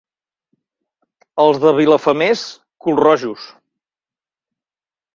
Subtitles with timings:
[1.43, 2.49] Els de Vilafamés,
[2.87, 3.49] culrojos.